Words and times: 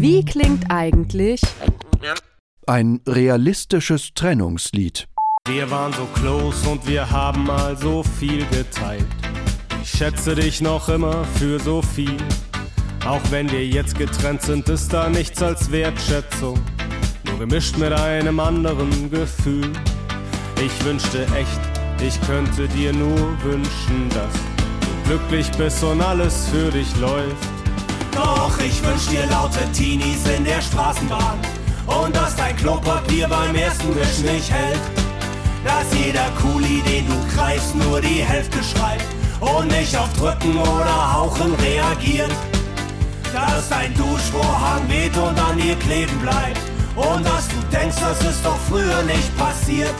Wie 0.00 0.24
klingt 0.24 0.70
eigentlich 0.70 1.40
Ein 2.68 3.00
realistisches 3.04 4.14
Trennungslied. 4.14 5.08
Wir 5.48 5.68
waren 5.72 5.92
so 5.92 6.06
close 6.14 6.68
und 6.68 6.86
wir 6.86 7.10
haben 7.10 7.42
mal 7.42 7.76
so 7.76 8.04
viel 8.04 8.46
geteilt. 8.46 9.04
Ich 9.82 9.90
schätze 9.90 10.36
dich 10.36 10.60
noch 10.60 10.88
immer 10.88 11.24
für 11.34 11.58
so 11.58 11.82
viel. 11.82 12.16
Auch 13.08 13.22
wenn 13.30 13.50
wir 13.50 13.66
jetzt 13.66 13.98
getrennt 13.98 14.42
sind, 14.42 14.68
ist 14.68 14.92
da 14.92 15.08
nichts 15.08 15.42
als 15.42 15.68
Wertschätzung. 15.72 16.60
Nur 17.24 17.40
gemischt 17.40 17.76
mit 17.76 17.92
einem 17.92 18.38
anderen 18.38 19.10
Gefühl. 19.10 19.72
Ich 20.64 20.84
wünschte 20.84 21.26
echt, 21.34 21.60
ich 22.00 22.20
könnte 22.20 22.68
dir 22.68 22.92
nur 22.92 23.42
wünschen, 23.42 24.08
dass 24.10 24.32
du 24.80 25.08
glücklich 25.08 25.50
bist 25.58 25.82
und 25.82 26.00
alles 26.00 26.46
für 26.50 26.70
dich 26.70 26.96
läuft. 27.00 27.48
Doch 28.12 28.47
ich 28.68 28.84
wünsch 28.84 29.06
dir 29.06 29.26
laute 29.26 29.60
Teenies 29.72 30.26
in 30.36 30.44
der 30.44 30.60
Straßenbahn 30.60 31.38
und 31.86 32.14
dass 32.14 32.36
dein 32.36 32.56
Klopapier 32.56 33.28
beim 33.28 33.54
ersten 33.54 33.94
Wisch 33.94 34.18
nicht 34.18 34.50
hält. 34.50 34.80
Dass 35.64 35.86
jeder 35.98 36.28
Kuli, 36.40 36.82
den 36.82 37.06
du 37.06 37.16
greifst, 37.34 37.74
nur 37.74 38.00
die 38.00 38.22
Hälfte 38.22 38.58
schreibt 38.62 39.06
und 39.40 39.68
nicht 39.68 39.96
auf 39.96 40.12
Drücken 40.14 40.56
oder 40.58 41.14
Hauchen 41.14 41.54
reagiert. 41.54 42.32
Dass 43.32 43.68
dein 43.68 43.94
Duschvorhang 43.94 44.88
weht 44.88 45.16
und 45.16 45.38
an 45.38 45.56
dir 45.56 45.76
kleben 45.76 46.18
bleibt 46.20 46.60
und 46.96 47.24
dass 47.24 47.48
du 47.48 47.56
denkst, 47.72 47.96
das 48.00 48.20
ist 48.30 48.44
doch 48.44 48.58
früher 48.68 49.02
nicht 49.02 49.36
passiert. 49.36 49.94